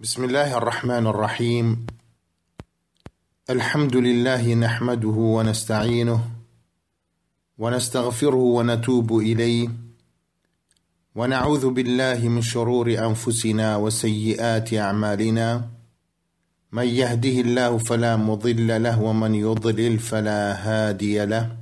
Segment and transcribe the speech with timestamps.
[0.00, 1.86] بسم الله الرحمن الرحيم
[3.50, 6.20] الحمد لله نحمده ونستعينه
[7.58, 9.68] ونستغفره ونتوب اليه
[11.14, 15.64] ونعوذ بالله من شرور انفسنا وسيئات اعمالنا
[16.72, 21.56] من يهده الله فلا مضل له ومن يضلل فلا هادي له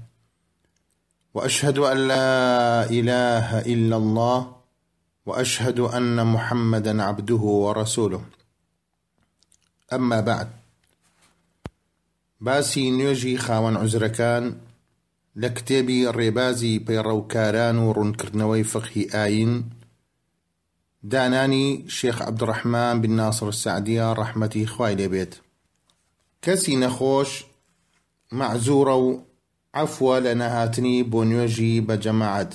[1.34, 2.50] واشهد ان لا
[2.90, 4.54] اله الا الله
[5.26, 8.20] واشهد ان محمدا عبده ورسوله
[9.92, 10.48] اما بعد
[12.42, 14.56] نيجي نوێژی عزركان
[15.36, 19.70] لكتبي لە بيرو كاران ورن كرنوي فقه آين
[21.02, 25.34] داناني شيخ عبد الرحمن بن ناصر السعدية رحمتي خوالي بيت
[26.42, 27.44] كسي نخوش
[28.32, 29.24] معزورو
[29.74, 32.46] عفوا لنا هاتني بونيوجي بۆ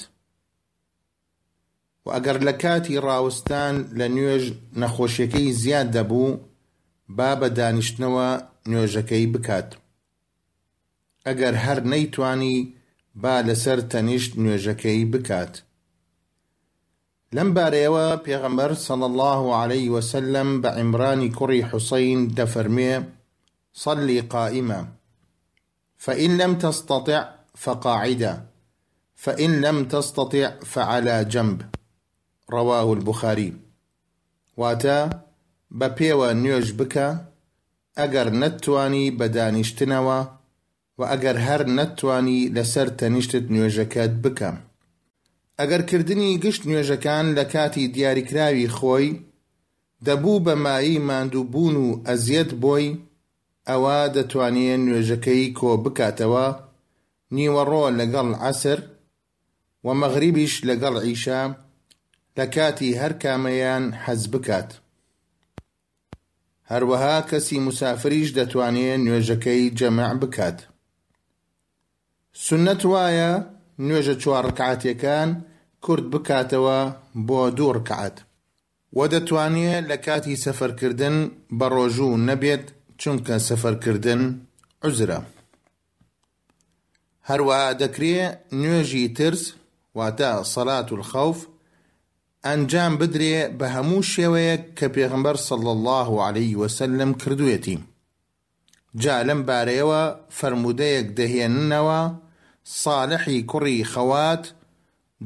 [2.09, 4.43] وأجر لە کاتی ڕاوستان لە نوێژ
[4.81, 6.29] نەخۆشیەکەی زیاد دەبوو
[7.17, 8.29] با بە دانیشتنەوە
[8.71, 9.69] نوێژەکەی بکات
[11.25, 12.57] ئەگەر هەر نەیتوانی
[13.21, 15.53] با لەسەر تەنیشت نوێژەکەی بکات
[17.35, 22.93] لەم بارەیەوە پێغەمبەر سەڵ الله عليه وسلم بە عیمرانی کوڕی حوسین دەفەرمێ
[23.83, 24.79] صلي قائمة
[26.03, 27.21] فإن لم تستطع
[27.63, 28.33] فقاعدة
[29.23, 31.59] فإن لم تستطع فعلى جنب
[32.55, 33.49] ڕەواه البخاری
[34.59, 34.99] واتە
[35.79, 37.09] بە پێوە نوێژ بکە
[37.99, 40.19] ئەگەر نەتوانی بە دانیشتنەوە
[40.99, 44.57] و ئەگەر هەر نەتوانی لەسەر تەنیشتت نوێژەکەت بکەم
[45.59, 49.07] ئەگەر کردنی گشت نوێژەکان لە کاتی دیاریکراوی خۆی
[50.05, 52.87] دەبوو بەمایی ماندوو بوون و ئەزیەت بۆی
[53.69, 56.47] ئەوە دەتوانێت نوێژەکەی کۆ بکاتەوە
[57.35, 58.79] نیوەڕۆ لەگەڵ عسر
[59.85, 61.41] و مەغریبیش لەگەڵ عیشە
[62.37, 64.69] لە کاتی هەر کامەیان حەز بکات.
[66.71, 70.57] هەروەها کەسی مسافریش دەتوانێت نوێژەکەی جەمەع بکات.
[72.45, 73.31] سنەت وایە
[73.87, 75.29] نوێژە چوارڕکعاتەکان
[75.85, 76.79] کورد بکاتەوە
[77.27, 78.15] بۆ دوو ڕکعات.
[78.97, 81.15] وە دەتوانێت لە کاتی سەفەرکردن
[81.59, 82.65] بە ڕۆژوو نەبێت
[83.01, 84.21] چونکە سەفەرکردن
[84.85, 85.19] عزرە.
[87.29, 89.43] هەروە دەکرێت نوێژی ترس
[89.97, 91.39] واتە سەلات و خەوف
[92.47, 97.77] ئەنجام بدرێ بە هەموو شێوەیەک کە پێغمبەر سەڵ الله عليه وسلم کردوێتی
[99.01, 100.01] جا لەم بارەیەوە
[100.37, 102.01] فرموودەیەک دەهێننەوە
[102.81, 104.43] ساڵحی کوڕی خەوات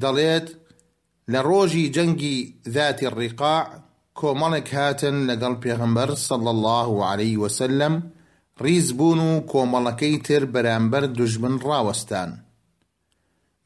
[0.01, 0.47] دەڵێت
[1.31, 2.37] لە ڕۆژی جەنگی
[2.75, 3.63] ذاتی ڕیقاع
[4.19, 7.93] کۆمەڵێک هاتن لەگەڵ پێغمبەر سەڵ الله عليه وسلم
[8.63, 12.29] ڕیز بوون و کۆمەڵەکەی تر بەرامبەر دوژمن ڕاوەستان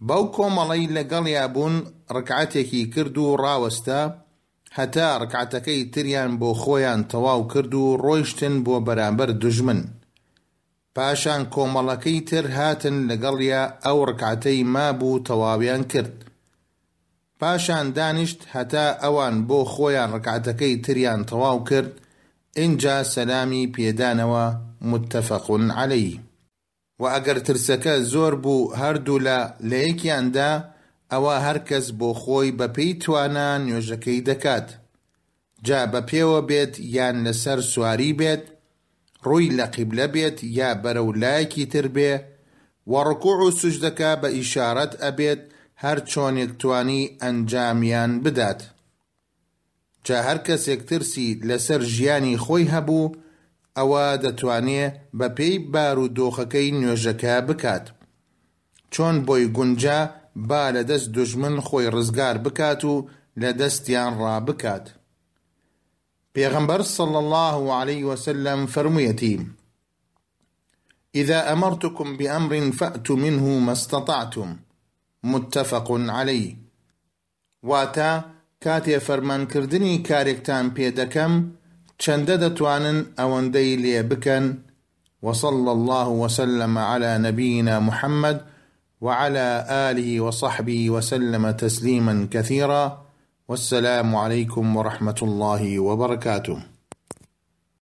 [0.07, 1.75] بەو کۆمەڵی لەگەڵیا بوون
[2.15, 4.01] ڕکعاتێکی کرد و ڕاوەستە
[4.77, 9.81] هەتا ڕکعاتەکەی تریان بۆ خۆیان تەواو کرد و ڕۆیشتن بۆ بەرامبەر دژمن
[10.95, 16.15] پاشان کۆمەڵەکەی تر هاتن لەگەڵیا ئەو ڕکعاتەی مابوو تەواویان کرد
[17.39, 21.91] پاشان دانیشت هەتا ئەوان بۆ خۆیان ڕکعاتەکەی تریان تەواو کرد
[22.59, 24.45] اینجا سەلامی پێدانەوە
[24.89, 26.19] متتەفەقون عليهەی
[27.01, 29.37] و ئەگەر ترسەکە زۆر بوو هەردوو لە
[29.69, 30.51] لە یەکیاندا
[31.11, 34.67] ئەوە هەرکەس بۆ خۆی بەپێی توانان نوێژەکەی دەکات
[35.67, 38.43] جا بە پێوە بێت یان لەسەر سواری بێت
[39.27, 42.13] ڕووی لە قیبلە بێت یا بەرەو لایەکی تر بێ
[42.91, 45.41] وەڕکوع و سوشدەکە بە ئیشارەت ئەبێت
[45.83, 48.61] هەر چۆنێک توانی ئەنجامیان بدات
[50.07, 53.03] جا هەر کەسێک ترسی لەسەر ژیانی خۆی هەبوو
[53.77, 57.85] ئەوە دەتوانێت بەپێی بار و دۆخەکەی نوێژەکە بکات.
[58.93, 59.99] چۆن بۆی گونجا
[60.49, 62.95] با لە دەست دژمن خۆی ڕزگار بکات و
[63.41, 64.85] لە دەستیان ڕابکات.
[66.33, 69.35] پێغمبەر صل الله عليه وسلم فرموویەتی.
[71.21, 74.49] إذا أمرتكم بأمر فأتوا منه ما استطعتم
[75.31, 75.87] متفق
[76.19, 76.55] عليه
[77.63, 78.11] واتا
[78.63, 81.33] فرمان فەرمانکردنی کارێکتان پێدەکەم
[82.03, 84.45] چەندە دەتوانن ئەوەندەی لێ بکن
[85.25, 88.37] وصلى الله وسلم على نبينا محمد
[89.05, 89.47] وعلى
[89.89, 92.83] آله وصحبه وسلم تسليما كثيرا
[93.49, 96.76] والسلام عليكم ورحمة الله وبركاته